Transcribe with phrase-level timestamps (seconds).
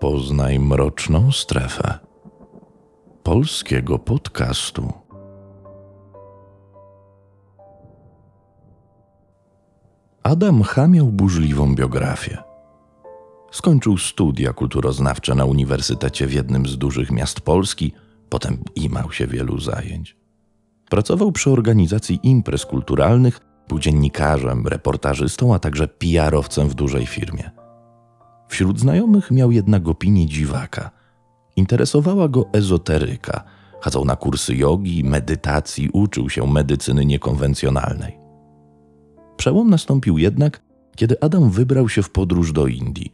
[0.00, 1.98] Poznaj mroczną strefę
[3.22, 4.92] polskiego podcastu.
[10.22, 10.88] Adam H.
[10.88, 12.38] miał burzliwą biografię.
[13.50, 17.92] Skończył studia kulturoznawcze na uniwersytecie w jednym z dużych miast Polski,
[18.28, 20.16] potem imał się wielu zajęć.
[20.90, 27.57] Pracował przy organizacji imprez kulturalnych, był dziennikarzem, reportażystą, a także PR-owcem w dużej firmie.
[28.48, 30.90] Wśród znajomych miał jednak opinię dziwaka.
[31.56, 33.44] Interesowała go ezoteryka.
[33.80, 38.18] Chodzał na kursy jogi, medytacji, uczył się medycyny niekonwencjonalnej.
[39.36, 40.62] Przełom nastąpił jednak,
[40.96, 43.12] kiedy Adam wybrał się w podróż do Indii.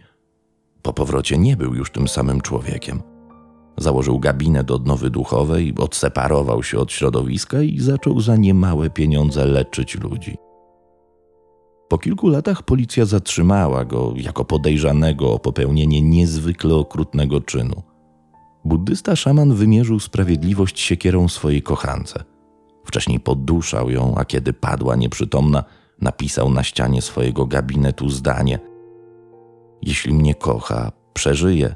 [0.82, 3.02] Po powrocie nie był już tym samym człowiekiem.
[3.78, 10.36] Założył gabinet odnowy duchowej, odseparował się od środowiska i zaczął za niemałe pieniądze leczyć ludzi.
[11.94, 17.82] Po kilku latach policja zatrzymała go jako podejrzanego o popełnienie niezwykle okrutnego czynu.
[18.64, 22.24] Buddysta szaman wymierzył sprawiedliwość siekierą swojej kochance.
[22.84, 25.64] Wcześniej poduszał ją, a kiedy padła nieprzytomna,
[26.00, 28.58] napisał na ścianie swojego gabinetu zdanie:
[29.82, 31.74] Jeśli mnie kocha, przeżyje,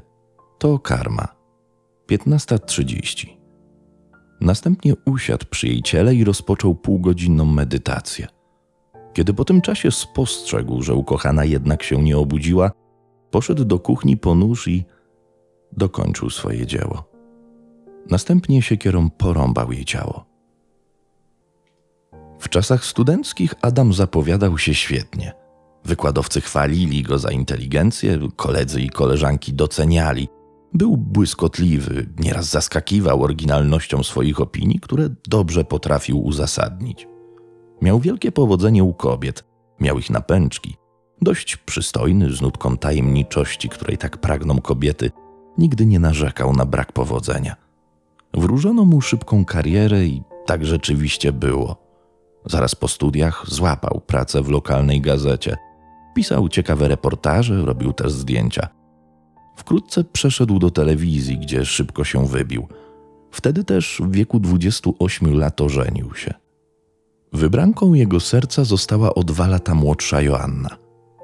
[0.57, 1.27] to karma.
[2.11, 3.27] 15.30.
[4.41, 8.38] Następnie usiadł przy jej ciele i rozpoczął półgodzinną medytację.
[9.13, 12.71] Kiedy po tym czasie spostrzegł, że ukochana jednak się nie obudziła,
[13.31, 14.85] poszedł do kuchni po nóż i
[15.71, 17.03] dokończył swoje dzieło.
[18.09, 20.25] Następnie siekierą porąbał jej ciało.
[22.39, 25.33] W czasach studenckich Adam zapowiadał się świetnie.
[25.85, 30.27] Wykładowcy chwalili go za inteligencję, koledzy i koleżanki doceniali.
[30.73, 37.08] Był błyskotliwy, nieraz zaskakiwał oryginalnością swoich opinii, które dobrze potrafił uzasadnić.
[37.81, 39.43] Miał wielkie powodzenie u kobiet,
[39.79, 40.75] miał ich na pęczki.
[41.21, 45.11] Dość przystojny, z nutką tajemniczości, której tak pragną kobiety,
[45.57, 47.55] nigdy nie narzekał na brak powodzenia.
[48.33, 51.89] Wróżono mu szybką karierę i tak rzeczywiście było.
[52.45, 55.57] Zaraz po studiach złapał pracę w lokalnej gazecie.
[56.15, 58.67] Pisał ciekawe reportaże, robił też zdjęcia.
[59.55, 62.67] Wkrótce przeszedł do telewizji, gdzie szybko się wybił.
[63.31, 66.33] Wtedy też w wieku 28 lat ożenił się.
[67.33, 70.77] Wybranką jego serca została o dwa lata młodsza Joanna,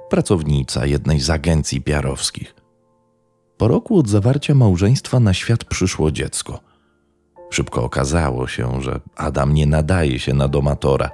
[0.10, 2.56] pracownica jednej z agencji piarowskich.
[3.58, 6.60] Po roku od zawarcia małżeństwa na świat przyszło dziecko.
[7.50, 11.10] Szybko okazało się, że Adam nie nadaje się na domatora.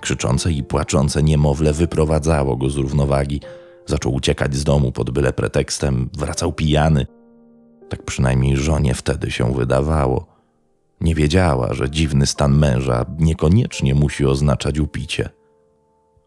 [0.00, 3.40] Krzyczące i płaczące niemowlę wyprowadzało go z równowagi.
[3.86, 7.06] Zaczął uciekać z domu pod byle pretekstem, wracał pijany.
[7.88, 10.26] Tak przynajmniej żonie wtedy się wydawało–
[11.00, 15.28] nie wiedziała, że dziwny stan męża niekoniecznie musi oznaczać upicie.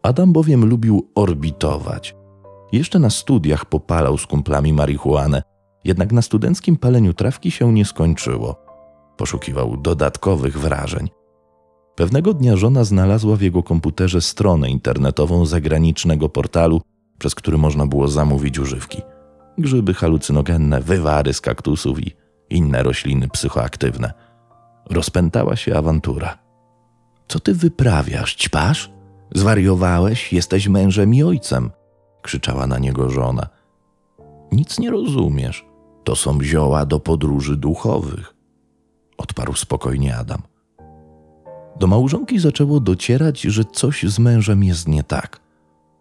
[0.02, 2.16] Adam bowiem lubił orbitować.
[2.72, 5.42] Jeszcze na studiach popalał z kumplami marihuanę,
[5.84, 8.56] jednak na studenckim paleniu trawki się nie skończyło.
[9.16, 11.08] Poszukiwał dodatkowych wrażeń.
[11.96, 16.80] Pewnego dnia żona znalazła w jego komputerze stronę internetową zagranicznego portalu,
[17.18, 19.02] przez który można było zamówić używki.
[19.58, 22.16] Grzyby halucynogenne, wywary z kaktusów i
[22.50, 24.12] inne rośliny psychoaktywne–
[24.90, 26.38] rozpętała się awantura.
[27.28, 28.90] Co ty wyprawiasz, ćpasz?
[29.34, 31.70] Zwariowałeś, jesteś mężem i ojcem,
[32.22, 33.46] krzyczała na niego żona.
[34.52, 35.66] Nic nie rozumiesz.
[36.04, 38.34] To są zioła do podróży duchowych,
[39.18, 40.42] odparł spokojnie Adam.
[41.76, 45.40] Do małżonki zaczęło docierać, że coś z mężem jest nie tak.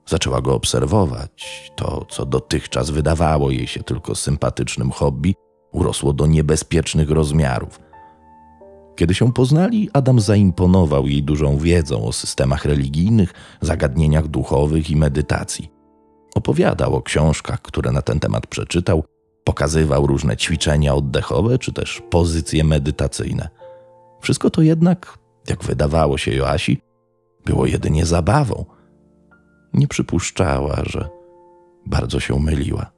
[0.05, 1.71] Zaczęła go obserwować.
[1.75, 5.35] To, co dotychczas wydawało jej się tylko sympatycznym hobby,
[5.71, 7.79] urosło do niebezpiecznych rozmiarów–
[8.99, 15.71] kiedy się poznali, Adam zaimponował jej dużą wiedzą o systemach religijnych, zagadnieniach duchowych i medytacji.
[16.35, 19.03] Opowiadał o książkach, które na ten temat przeczytał,
[19.43, 23.49] pokazywał różne ćwiczenia oddechowe czy też pozycje medytacyjne.
[24.21, 25.17] Wszystko to jednak,
[25.47, 26.81] jak wydawało się Joasi,
[27.45, 28.65] było jedynie zabawą.
[29.73, 31.09] Nie przypuszczała, że
[31.85, 32.91] bardzo się myliła.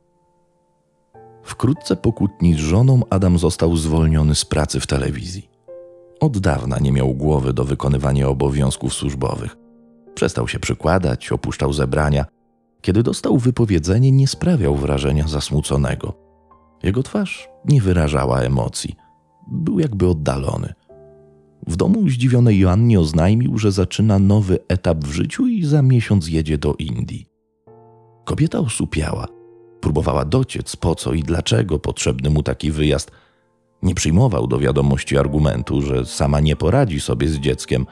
[1.44, 5.51] Wkrótce po kłótni z żoną Adam został zwolniony z pracy w telewizji.
[6.22, 9.58] Od dawna nie miał głowy do wykonywania obowiązków służbowych.
[10.14, 12.26] Przestał się przykładać, opuszczał zebrania.
[12.82, 16.14] Kiedy dostał wypowiedzenie, nie sprawiał wrażenia zasmuconego.
[16.84, 18.96] Jego twarz nie wyrażała emocji.
[19.52, 20.74] Był jakby oddalony.
[21.68, 26.58] W domu zdziwionej Joannie oznajmił, że zaczyna nowy etap w życiu i za miesiąc jedzie
[26.58, 27.28] do Indii.
[28.26, 29.28] Kobieta osupiała.
[29.80, 33.12] Próbowała dociec, po co i dlaczego potrzebny mu taki wyjazd–
[33.84, 37.86] nie przyjmował do wiadomości argumentu, że sama nie poradzi sobie z dzieckiem.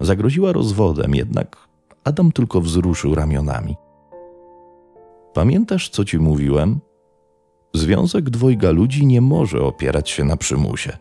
[0.00, 1.68] Zagroziła rozwodem, jednak
[2.04, 3.76] Adam tylko wzruszył ramionami.
[5.34, 6.80] Pamiętasz, co ci mówiłem?
[7.74, 10.96] Związek dwojga ludzi nie może opierać się na przymusie.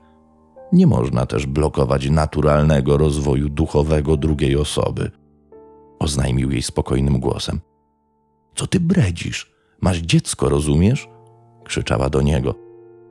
[0.71, 5.11] Nie można też blokować naturalnego rozwoju duchowego drugiej osoby.
[5.99, 7.59] Oznajmił jej spokojnym głosem.
[8.55, 9.51] Co ty bredzisz?
[9.81, 11.09] Masz dziecko, rozumiesz?
[11.63, 12.55] krzyczała do niego.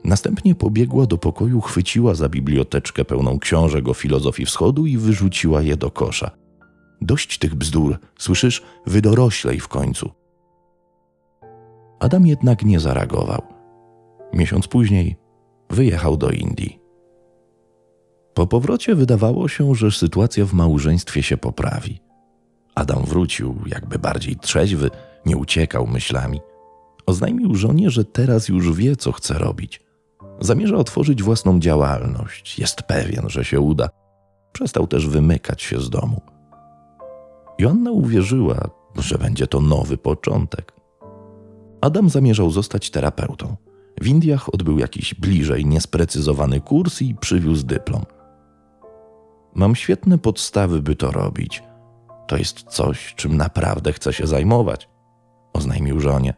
[0.03, 5.77] Następnie pobiegła do pokoju, chwyciła za biblioteczkę pełną książek o filozofii wschodu i wyrzuciła je
[5.77, 6.31] do kosza.
[7.01, 8.63] Dość tych bzdur, słyszysz?
[8.85, 10.11] Wydoroślej w końcu.
[11.99, 13.41] Adam jednak nie zareagował.
[14.33, 15.15] Miesiąc później
[15.69, 16.79] wyjechał do Indii.
[18.33, 21.99] Po powrocie wydawało się, że sytuacja w małżeństwie się poprawi.
[22.75, 24.89] Adam wrócił, jakby bardziej trzeźwy,
[25.25, 26.41] nie uciekał myślami.
[27.05, 29.81] Oznajmił żonie, że teraz już wie, co chce robić.
[30.41, 33.89] Zamierza otworzyć własną działalność, jest pewien, że się uda.
[34.51, 36.21] Przestał też wymykać się z domu.
[37.59, 40.73] Joanna uwierzyła, że będzie to nowy początek.
[41.81, 43.55] Adam zamierzał zostać terapeutą.
[44.01, 48.03] W Indiach odbył jakiś bliżej niesprecyzowany kurs i przywiózł dyplom.
[49.55, 51.63] Mam świetne podstawy, by to robić.
[52.27, 54.89] To jest coś, czym naprawdę chcę się zajmować,
[55.53, 56.33] oznajmił żonie.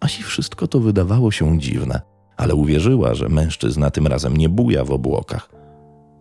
[0.00, 2.00] Asi wszystko to wydawało się dziwne,
[2.36, 5.50] ale uwierzyła, że mężczyzna tym razem nie buja w obłokach.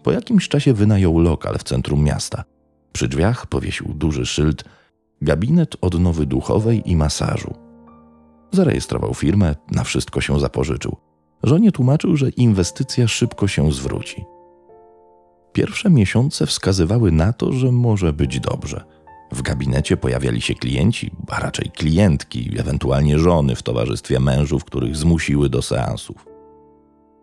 [0.03, 2.43] Po jakimś czasie wynajął lokal w centrum miasta.
[2.91, 4.63] Przy drzwiach powiesił duży szyld
[5.21, 7.53] gabinet odnowy duchowej i masażu.
[8.51, 10.97] Zarejestrował firmę, na wszystko się zapożyczył.
[11.43, 14.25] Żonie tłumaczył, że inwestycja szybko się zwróci.
[15.53, 18.83] Pierwsze miesiące wskazywały na to, że może być dobrze.
[19.31, 25.49] W gabinecie pojawiali się klienci, a raczej klientki, ewentualnie żony w towarzystwie mężów, których zmusiły
[25.49, 26.25] do seansów.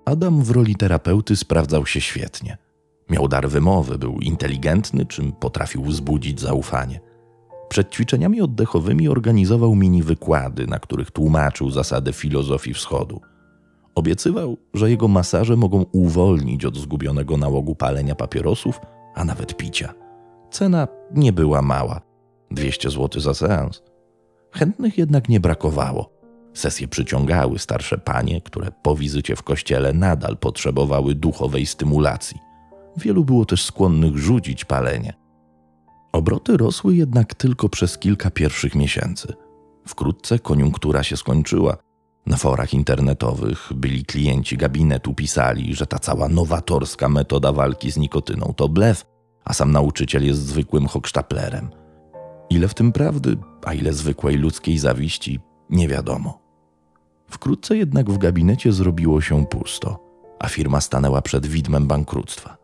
[0.05, 2.59] Adam w roli terapeuty sprawdzał się świetnie.
[3.11, 7.01] Miał dar wymowy, był inteligentny, czym potrafił wzbudzić zaufanie.
[7.69, 13.21] Przed ćwiczeniami oddechowymi organizował mini wykłady, na których tłumaczył zasady filozofii wschodu.
[13.95, 18.81] Obiecywał, że jego masaże mogą uwolnić od zgubionego nałogu palenia papierosów,
[19.15, 20.02] a nawet picia.
[20.53, 22.01] Cena nie była mała
[22.51, 23.83] 200 zł za seans.
[24.51, 26.11] Chętnych jednak nie brakowało.
[26.55, 32.39] Sesje przyciągały starsze panie, które po wizycie w kościele nadal potrzebowały duchowej stymulacji.
[32.97, 35.15] Wielu było też skłonnych rzucić palenie.
[36.13, 39.35] Obroty rosły jednak tylko przez kilka pierwszych miesięcy.
[39.89, 41.77] Wkrótce koniunktura się skończyła.
[42.27, 48.55] Na forach internetowych byli klienci gabinetu pisali, że ta cała nowatorska metoda walki z nikotyną
[48.57, 49.12] to blef,
[49.45, 51.71] a sam nauczyciel jest zwykłym hochsztaplerem.
[52.51, 55.41] Ile w tym prawdy, a ile zwykłej ludzkiej zawiści,
[55.71, 56.39] nie wiadomo.
[57.31, 59.99] Wkrótce jednak w gabinecie zrobiło się pusto,
[60.39, 62.57] a firma stanęła przed widmem bankructwa.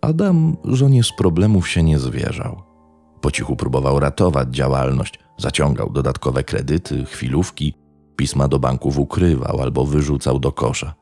[0.00, 2.62] Adam żonie z problemów się nie zwierzał.
[3.20, 7.74] Po cichu próbował ratować działalność, zaciągał dodatkowe kredyty, chwilówki,
[8.16, 10.94] pisma do banków ukrywał albo wyrzucał do kosza.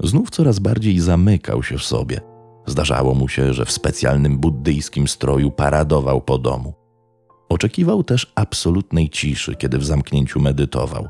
[0.00, 2.20] Znów coraz bardziej zamykał się w sobie.
[2.66, 6.74] Zdarzało mu się, że w specjalnym buddyjskim stroju paradował po domu.
[7.48, 11.08] Oczekiwał też absolutnej ciszy, kiedy w zamknięciu medytował.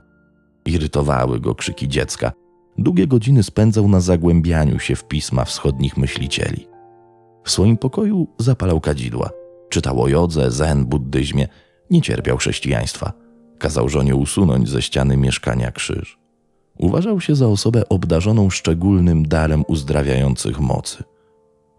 [0.66, 2.32] Irytowały go krzyki dziecka.
[2.78, 6.66] Długie godziny spędzał na zagłębianiu się w pisma wschodnich myślicieli.
[7.44, 9.30] W swoim pokoju zapalał kadzidła.
[9.68, 11.48] Czytał o jodze, zen, buddyzmie.
[11.90, 13.12] Nie cierpiał chrześcijaństwa.
[13.58, 16.18] Kazał żonie usunąć ze ściany mieszkania krzyż.
[16.78, 21.04] Uważał się za osobę obdarzoną szczególnym darem uzdrawiających mocy.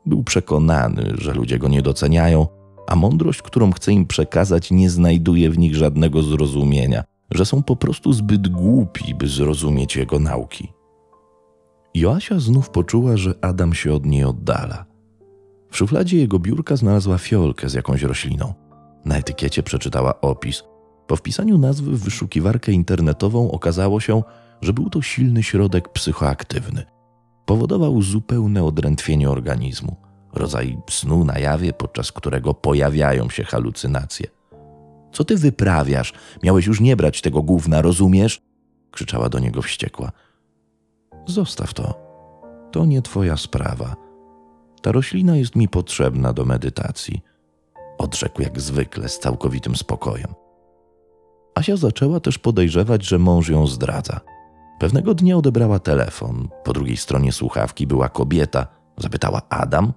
[0.08, 2.48] Był przekonany, że ludzie go nie doceniają,
[2.88, 7.76] a mądrość, którą chce im przekazać, nie znajduje w nich żadnego zrozumienia, że są po
[7.76, 10.74] prostu zbyt głupi, by zrozumieć jego nauki.
[11.94, 14.86] Joasia znów poczuła, że Adam się od niej oddala.
[15.72, 18.54] W szufladzie jego biurka znalazła fiolkę z jakąś rośliną.
[19.06, 20.64] Na etykiecie przeczytała opis.
[21.08, 24.24] Po wpisaniu nazwy w wyszukiwarkę internetową okazało się,
[24.62, 26.97] że był to silny środek psychoaktywny.
[27.48, 29.96] Powodował zupełne odrętwienie organizmu,
[30.34, 34.28] rodzaj snu na jawie, podczas którego pojawiają się halucynacje.
[35.12, 36.14] Co ty wyprawiasz?
[36.44, 38.42] Miałeś już nie brać tego gówna, rozumiesz?
[38.92, 40.12] krzyczała do niego wściekła.
[41.28, 42.08] Zostaw to.
[42.72, 44.08] To nie twoja sprawa
[44.88, 47.22] ta roślina jest mi potrzebna do medytacji,
[47.98, 50.34] odrzekł jak zwykle z całkowitym spokojem.
[51.56, 54.20] Asia zaczęła też podejrzewać, że mąż ją zdradza.
[54.80, 56.48] Pewnego dnia odebrała telefon.
[56.64, 58.68] Po drugiej stronie słuchawki była kobieta.
[58.98, 59.94] Zapytała Adam,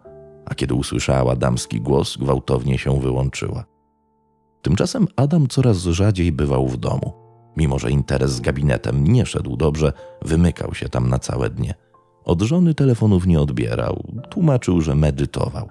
[0.46, 3.64] a kiedy usłyszała damski głos, gwałtownie się wyłączyła.
[4.62, 7.12] Tymczasem Adam coraz rzadziej bywał w domu.
[7.56, 11.74] Mimo, że interes z gabinetem nie szedł dobrze, wymykał się tam na całe dnie.
[12.24, 15.68] Od żony telefonów nie odbierał, tłumaczył, że medytował.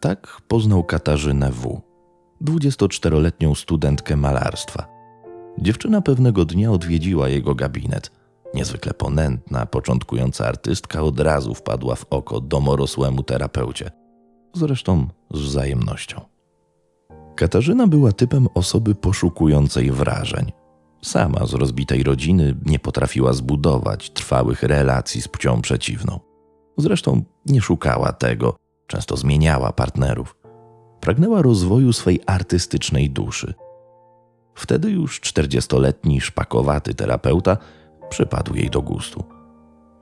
[0.00, 1.80] Tak poznał Katarzynę W.,
[2.44, 5.01] 24-letnią studentkę malarstwa.
[5.58, 8.10] Dziewczyna pewnego dnia odwiedziła jego gabinet.
[8.54, 13.90] Niezwykle ponętna, początkująca artystka od razu wpadła w oko domorosłemu terapeucie.
[14.54, 16.20] Zresztą z wzajemnością.
[17.36, 20.52] Katarzyna była typem osoby poszukującej wrażeń.
[21.02, 26.20] Sama z rozbitej rodziny nie potrafiła zbudować trwałych relacji z płcią przeciwną.
[26.78, 28.56] Zresztą nie szukała tego,
[28.86, 30.36] często zmieniała partnerów.
[31.00, 33.54] Pragnęła rozwoju swej artystycznej duszy.
[34.54, 37.56] Wtedy już czterdziestoletni szpakowaty terapeuta
[38.08, 39.24] przypadł jej do gustu.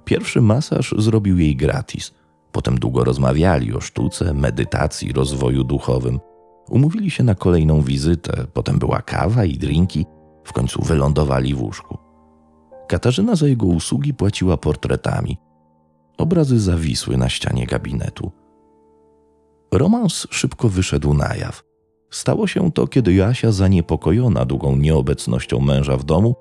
[0.04, 2.14] Pierwszy masaż zrobił jej gratis.
[2.52, 6.20] Potem długo rozmawiali o sztuce, medytacji, rozwoju duchowym.
[6.68, 10.06] Umówili się na kolejną wizytę, potem była kawa i drinki,
[10.44, 11.98] w końcu wylądowali w łóżku.
[12.88, 15.38] Katarzyna za jego usługi płaciła portretami.
[16.18, 18.32] Obrazy zawisły na ścianie gabinetu.
[19.72, 21.69] Romans szybko wyszedł na jaw.
[22.10, 26.34] Stało się to, kiedy Joasia, zaniepokojona długą nieobecnością męża w domu,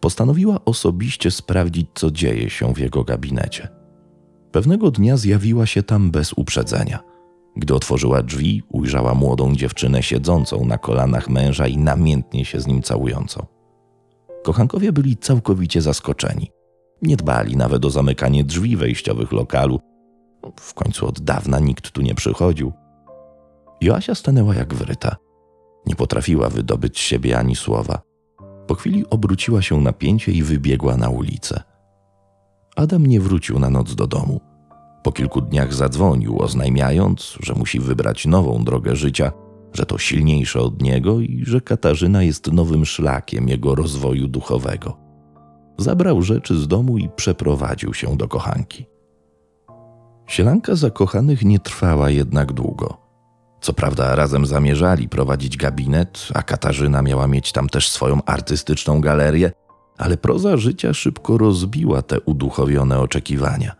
[0.00, 3.68] postanowiła osobiście sprawdzić, co dzieje się w jego gabinecie.
[4.52, 6.98] Pewnego dnia zjawiła się tam bez uprzedzenia.
[7.56, 12.82] Gdy otworzyła drzwi, ujrzała młodą dziewczynę siedzącą na kolanach męża i namiętnie się z nim
[12.82, 13.46] całującą.
[14.44, 16.50] Kochankowie byli całkowicie zaskoczeni.
[17.02, 19.80] Nie dbali nawet o zamykanie drzwi wejściowych lokalu.
[20.60, 22.72] W końcu od dawna nikt tu nie przychodził.
[23.80, 25.16] Joasia stanęła jak wryta.
[25.86, 28.00] Nie potrafiła wydobyć z siebie ani słowa.
[28.66, 31.62] Po chwili obróciła się na pięcie i wybiegła na ulicę.
[32.76, 34.40] Adam nie wrócił na noc do domu.
[35.02, 39.32] Po kilku dniach zadzwonił, oznajmiając, że musi wybrać nową drogę życia,
[39.72, 44.96] że to silniejsze od niego i że Katarzyna jest nowym szlakiem jego rozwoju duchowego.
[45.78, 48.86] Zabrał rzeczy z domu i przeprowadził się do kochanki.
[50.26, 53.07] Sielanka zakochanych nie trwała jednak długo.
[53.60, 59.52] Co prawda razem zamierzali prowadzić gabinet, a Katarzyna miała mieć tam też swoją artystyczną galerię,
[59.98, 63.76] ale proza życia szybko rozbiła te uduchowione oczekiwania.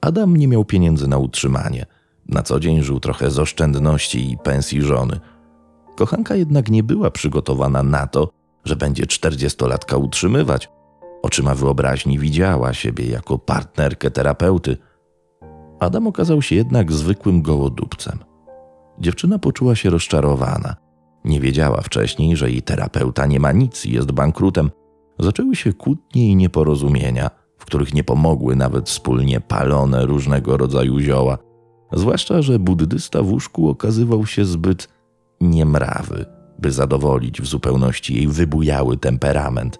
[0.00, 1.86] Adam nie miał pieniędzy na utrzymanie.
[2.28, 5.20] Na co dzień żył trochę z oszczędności i pensji żony.
[5.96, 8.30] Kochanka jednak nie była przygotowana na to,
[8.64, 10.68] że będzie czterdziestolatka utrzymywać.
[11.22, 14.76] Oczyma wyobraźni widziała siebie jako partnerkę terapeuty.
[15.80, 18.29] Adam okazał się jednak zwykłym gołodupcem.
[19.00, 20.76] Dziewczyna poczuła się rozczarowana.
[21.24, 24.70] Nie wiedziała wcześniej, że jej terapeuta nie ma nic i jest bankrutem.
[25.18, 31.38] Zaczęły się kłótnie i nieporozumienia, w których nie pomogły nawet wspólnie palone różnego rodzaju zioła.
[31.92, 34.88] Zwłaszcza, że buddysta w łóżku okazywał się zbyt
[35.40, 36.26] niemrawy,
[36.58, 39.78] by zadowolić w zupełności jej wybujały temperament.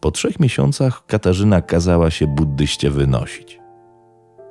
[0.00, 3.60] Po trzech miesiącach Katarzyna kazała się buddyście wynosić.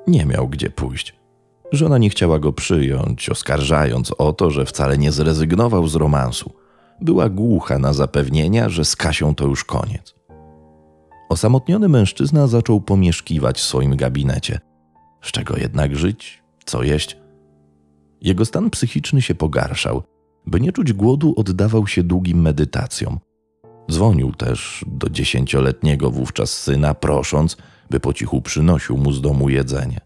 [0.06, 1.17] Nie miał gdzie pójść.
[1.72, 6.52] Żona nie chciała go przyjąć, oskarżając o to, że wcale nie zrezygnował z romansu.
[7.00, 10.14] Była głucha na zapewnienia, że z Kasią to już koniec.
[11.28, 14.60] Osamotniony mężczyzna zaczął pomieszkiwać w swoim gabinecie.
[15.22, 16.42] Z czego jednak żyć?
[16.64, 17.16] Co jeść?
[18.20, 20.02] Jego stan psychiczny się pogarszał.
[20.46, 23.18] By nie czuć głodu, oddawał się długim medytacjom.
[23.90, 27.56] Dzwonił też do dziesięcioletniego wówczas syna, prosząc,
[27.90, 30.00] by po cichu przynosił mu z domu jedzenie.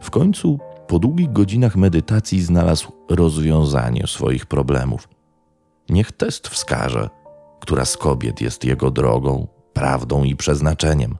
[0.00, 5.08] W końcu po długich godzinach medytacji znalazł rozwiązanie swoich problemów.
[5.88, 7.10] Niech test wskaże,
[7.60, 11.16] która z kobiet jest jego drogą, prawdą i przeznaczeniem.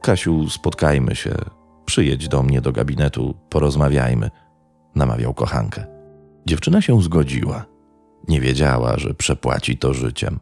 [0.00, 1.34] Kasiu, spotkajmy się,
[1.84, 4.30] przyjedź do mnie do gabinetu, porozmawiajmy,
[4.94, 5.86] namawiał kochankę.
[6.46, 7.64] Dziewczyna się zgodziła.
[8.28, 10.40] Nie wiedziała, że przepłaci to życiem.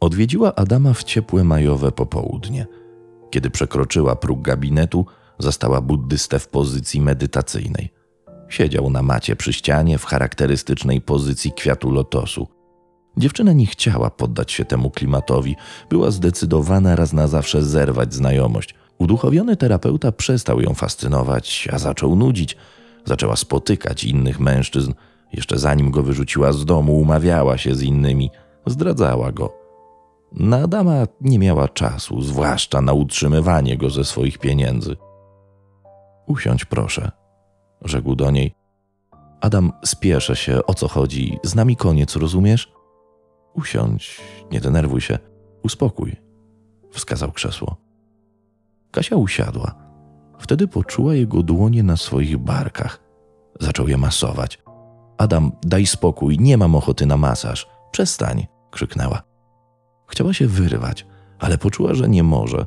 [0.00, 2.66] Odwiedziła Adama w ciepłe majowe popołudnie.
[3.30, 5.06] Kiedy przekroczyła próg gabinetu,
[5.38, 7.92] zastała buddystę w pozycji medytacyjnej.
[8.48, 12.48] Siedział na macie przy ścianie w charakterystycznej pozycji kwiatu lotosu.
[13.16, 15.56] Dziewczyna nie chciała poddać się temu klimatowi,
[15.90, 18.74] była zdecydowana raz na zawsze zerwać znajomość.
[18.98, 22.56] Uduchowiony terapeuta przestał ją fascynować, a zaczął nudzić.
[23.04, 24.92] Zaczęła spotykać innych mężczyzn.
[25.32, 28.30] Jeszcze zanim go wyrzuciła z domu, umawiała się z innymi,
[28.66, 29.52] zdradzała go.
[30.32, 34.96] Na Adama nie miała czasu, zwłaszcza na utrzymywanie go ze swoich pieniędzy.
[36.28, 37.10] Usiądź proszę,
[37.84, 38.54] rzekł do niej.
[39.40, 42.72] Adam, spieszę się, o co chodzi, z nami koniec, rozumiesz?
[43.54, 44.20] Usiądź,
[44.52, 45.18] nie denerwuj się,
[45.62, 46.16] uspokój,
[46.90, 47.76] wskazał krzesło.
[48.90, 49.74] Kasia usiadła.
[50.38, 53.00] Wtedy poczuła jego dłonie na swoich barkach.
[53.60, 54.62] Zaczął je masować.
[55.18, 57.68] Adam, daj spokój, nie mam ochoty na masaż.
[57.90, 59.22] Przestań, krzyknęła.
[60.06, 61.06] Chciała się wyrwać,
[61.38, 62.66] ale poczuła, że nie może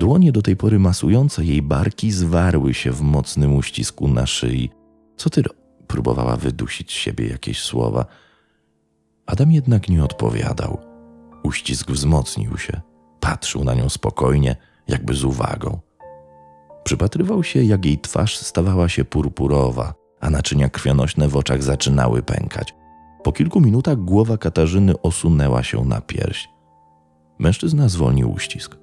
[0.00, 4.70] Dłonie do tej pory masujące jej barki zwarły się w mocnym uścisku na szyi.
[5.16, 5.42] Co ty?
[5.86, 8.06] Próbowała wydusić z siebie jakieś słowa.
[9.26, 10.78] Adam jednak nie odpowiadał.
[11.42, 12.80] Uścisk wzmocnił się.
[13.20, 14.56] Patrzył na nią spokojnie,
[14.88, 15.78] jakby z uwagą.
[16.84, 22.74] Przypatrywał się, jak jej twarz stawała się purpurowa, a naczynia krwionośne w oczach zaczynały pękać.
[23.22, 26.48] Po kilku minutach głowa Katarzyny osunęła się na pierś.
[27.38, 28.79] Mężczyzna zwolnił uścisk.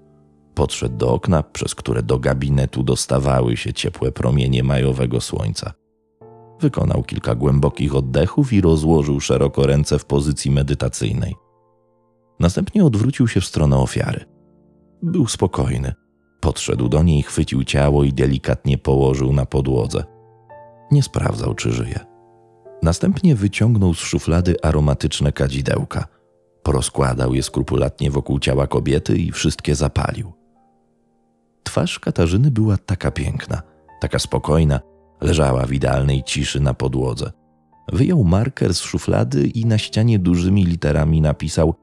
[0.58, 5.74] Podszedł do okna, przez które do gabinetu dostawały się ciepłe promienie majowego słońca.
[6.62, 11.36] Wykonał kilka głębokich oddechów i rozłożył szeroko ręce w pozycji medytacyjnej.
[12.40, 14.26] Następnie odwrócił się w stronę ofiary.
[15.02, 15.94] Był spokojny.
[16.40, 20.04] Podszedł do niej, chwycił ciało i delikatnie położył na podłodze.
[20.92, 22.00] Nie sprawdzał, czy żyje.
[22.84, 26.08] Następnie wyciągnął z szuflady aromatyczne kadzidełka.
[26.64, 30.37] Porozkładał je skrupulatnie wokół ciała kobiety i wszystkie zapalił.
[31.68, 33.62] Twarz Katarzyny była taka piękna,
[34.00, 34.80] taka spokojna,
[35.22, 37.32] leżała w idealnej ciszy na podłodze.
[37.94, 41.76] Wyjął marker z szuflady i na ścianie dużymi literami napisał: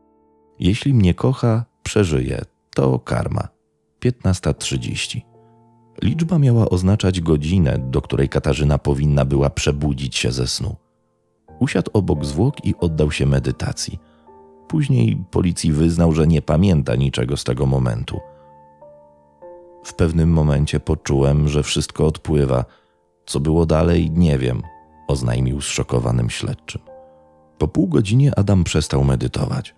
[0.58, 2.40] Jeśli mnie kocha, przeżyje,
[2.74, 3.48] to karma.
[4.04, 5.20] 15.30.
[6.02, 10.76] Liczba miała oznaczać godzinę, do której Katarzyna powinna była przebudzić się ze snu.
[11.60, 13.98] Usiadł obok zwłok i oddał się medytacji.
[14.68, 18.20] Później policji wyznał, że nie pamięta niczego z tego momentu.
[19.84, 22.64] W pewnym momencie poczułem, że wszystko odpływa.
[23.26, 24.62] Co było dalej, nie wiem,
[25.08, 26.82] oznajmił zszokowanym śledczym.
[27.58, 29.74] Po pół godzinie Adam przestał medytować.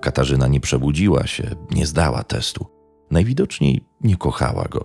[0.00, 2.66] Katarzyna nie przebudziła się, nie zdała testu.
[3.10, 4.84] Najwidoczniej nie kochała go.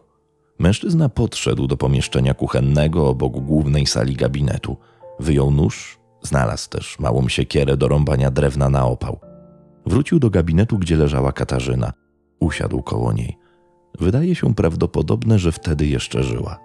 [0.60, 4.78] Mężczyzna podszedł do pomieszczenia kuchennego obok głównej sali gabinetu.
[5.20, 9.20] Wyjął nóż, znalazł też małą siekierę do rąbania drewna na opał.
[9.86, 11.94] Wrócił do gabinetu, gdzie leżała Katarzyna.
[12.40, 13.45] Usiadł koło niej.
[14.00, 16.60] Wydaje się prawdopodobne, że wtedy jeszcze żyła.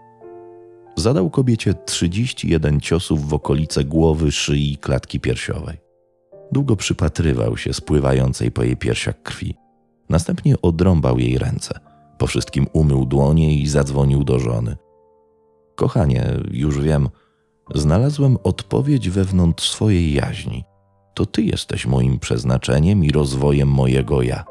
[0.96, 5.76] Zadał kobiecie 31 ciosów w okolice głowy, szyi i klatki piersiowej.
[6.52, 9.54] Długo przypatrywał się spływającej po jej piersiach krwi.
[10.08, 11.80] Następnie odrąbał jej ręce.
[12.18, 14.76] Po wszystkim umył dłonie i zadzwonił do żony.
[15.74, 17.08] Kochanie, już wiem,
[17.74, 20.64] znalazłem odpowiedź wewnątrz swojej jaźni.
[21.14, 24.44] To ty jesteś moim przeznaczeniem i rozwojem mojego ja.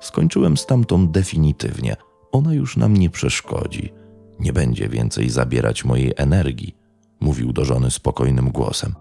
[0.00, 1.96] Skończyłem z tamtą definitywnie.
[2.36, 3.92] Ona już nam nie przeszkodzi.
[4.40, 6.76] Nie będzie więcej zabierać mojej energii,
[7.20, 8.94] mówił do żony spokojnym głosem.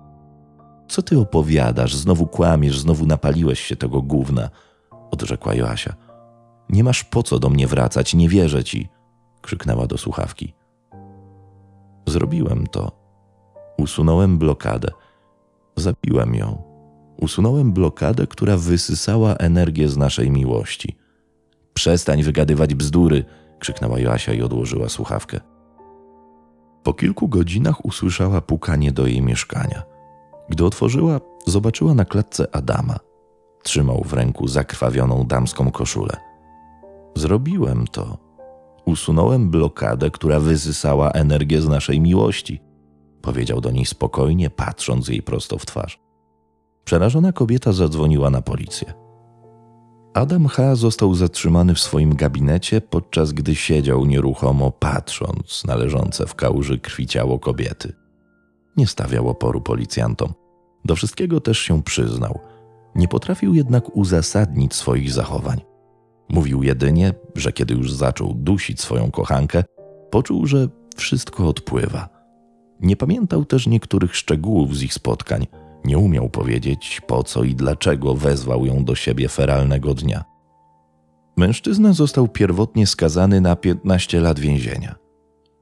[0.88, 1.96] Co ty opowiadasz?
[1.96, 4.50] Znowu kłamiesz, znowu napaliłeś się tego gówna,
[5.12, 5.94] odrzekła Joasia.
[6.70, 8.90] Nie masz po co do mnie wracać, nie wierzę ci,
[9.42, 10.54] krzyknęła do słuchawki.
[12.08, 12.92] Zrobiłem to.
[13.78, 14.92] Usunąłem blokadę.
[15.76, 16.64] Zabiłem ją.
[17.18, 21.05] Usunąłem blokadę, która wysysała energię z naszej miłości.
[21.76, 23.26] Przestań wygadywać bzdury,
[23.60, 25.40] krzyknęła Joasia i odłożyła słuchawkę.
[26.84, 29.84] Po kilku godzinach usłyszała pukanie do jej mieszkania.
[30.50, 32.98] Gdy otworzyła, zobaczyła na klatce Adama.
[33.64, 36.18] Trzymał w ręku zakrwawioną damską koszulę.
[37.16, 38.18] Zrobiłem to.
[38.86, 42.62] Usunąłem blokadę, która wysysała energię z naszej miłości,
[43.22, 46.00] powiedział do niej spokojnie, patrząc jej prosto w twarz.
[46.84, 49.05] Przerażona kobieta zadzwoniła na policję.
[50.16, 50.76] Adam H.
[50.76, 57.08] został zatrzymany w swoim gabinecie, podczas gdy siedział nieruchomo, patrząc na leżące w kałuży krwi
[57.08, 57.94] ciało kobiety.
[58.78, 60.34] Nie stawiał oporu policjantom.
[60.86, 62.40] Do wszystkiego też się przyznał.
[62.96, 65.62] Nie potrafił jednak uzasadnić swoich zachowań.
[66.30, 69.64] Mówił jedynie, że kiedy już zaczął dusić swoją kochankę,
[70.12, 72.10] poczuł, że wszystko odpływa.
[72.80, 75.48] Nie pamiętał też niektórych szczegółów z ich spotkań.
[75.86, 80.24] Nie umiał powiedzieć, po co i dlaczego wezwał ją do siebie feralnego dnia.
[81.38, 84.96] Mężczyzna został pierwotnie skazany na 15 lat więzienia.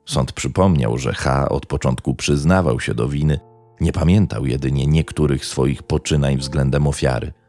[0.06, 3.40] Sąd przypomniał, że H od początku przyznawał się do winy,
[3.82, 7.34] nie pamiętał jedynie niektórych swoich poczynań względem ofiary–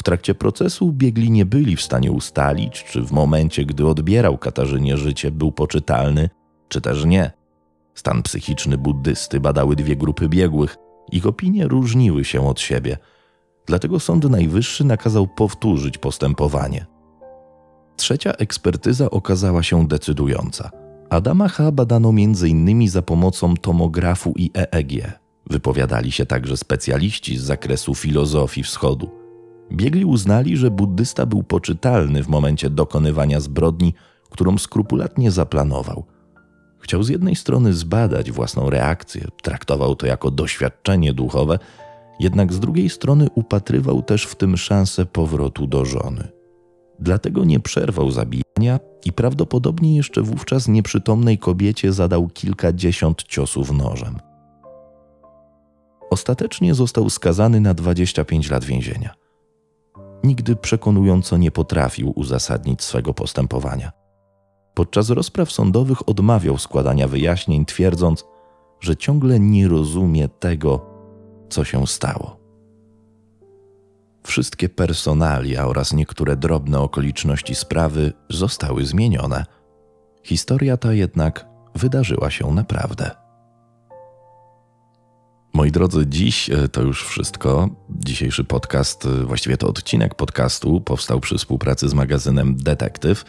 [0.00, 4.96] w trakcie procesu biegli nie byli w stanie ustalić, czy w momencie, gdy odbierał Katarzynie
[4.96, 6.30] życie, był poczytalny,
[6.68, 7.30] czy też nie.
[7.94, 10.76] Stan psychiczny buddysty badały dwie grupy biegłych.
[11.12, 12.96] Ich opinie różniły się od siebie.
[13.66, 16.86] Dlatego Sąd Najwyższy nakazał powtórzyć postępowanie.
[17.96, 20.70] Trzecia ekspertyza okazała się decydująca.
[21.10, 21.72] Adama H.
[21.72, 22.88] badano m.in.
[22.88, 25.20] za pomocą tomografu i EEG.
[25.50, 29.10] Wypowiadali się także specjaliści z zakresu filozofii wschodu.
[29.72, 33.94] Biegli uznali, że buddysta był poczytalny w momencie dokonywania zbrodni,
[34.30, 36.04] którą skrupulatnie zaplanował.
[36.80, 41.58] Chciał z jednej strony zbadać własną reakcję, traktował to jako doświadczenie duchowe,
[42.20, 46.28] jednak z drugiej strony upatrywał też w tym szansę powrotu do żony.
[47.00, 54.18] Dlatego nie przerwał zabijania i prawdopodobnie jeszcze wówczas nieprzytomnej kobiecie zadał kilkadziesiąt ciosów nożem.
[56.10, 59.14] Ostatecznie został skazany na 25 lat więzienia.
[60.24, 63.99] nigdy przekonująco nie potrafił uzasadnić swego postępowania.
[64.74, 68.24] Podczas rozpraw sądowych odmawiał składania wyjaśnień, twierdząc,
[68.80, 70.86] że ciągle nie rozumie tego,
[71.48, 72.40] co się stało.
[74.22, 79.44] Wszystkie personalia oraz niektóre drobne okoliczności sprawy zostały zmienione.
[80.22, 83.10] Historia ta jednak wydarzyła się naprawdę.
[85.52, 87.68] Moi drodzy, dziś e, to już wszystko.
[87.90, 93.24] Dzisiejszy podcast, e, właściwie to odcinek podcastu, powstał przy współpracy z magazynem Detektyw.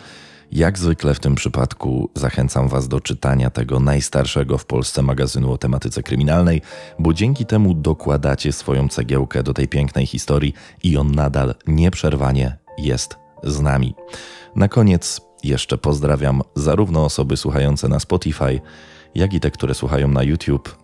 [0.52, 5.58] Jak zwykle w tym przypadku zachęcam Was do czytania tego najstarszego w Polsce magazynu o
[5.58, 6.62] tematyce kryminalnej,
[7.00, 13.18] bo dzięki temu dokładacie swoją cegiełkę do tej pięknej historii i on nadal nieprzerwanie jest
[13.44, 13.96] z nami.
[14.56, 18.62] Na koniec jeszcze pozdrawiam zarówno osoby słuchające na Spotify,
[19.16, 20.78] jak i te, które słuchają na YouTube.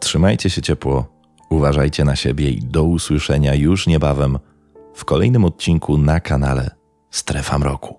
[0.00, 1.06] Trzymajcie się ciepło,
[1.50, 4.38] uważajcie na siebie i do usłyszenia już niebawem
[4.94, 6.70] w kolejnym odcinku na kanale
[7.10, 7.97] Strefa Mroku.